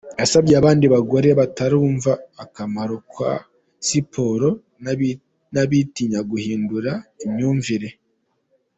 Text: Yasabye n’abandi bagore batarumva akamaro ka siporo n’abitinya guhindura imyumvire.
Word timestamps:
Yasabye 0.19 0.53
n’abandi 0.55 0.85
bagore 0.93 1.29
batarumva 1.39 2.11
akamaro 2.43 2.97
ka 3.13 3.31
siporo 3.87 4.49
n’abitinya 5.53 6.19
guhindura 6.31 6.91
imyumvire. 7.25 7.89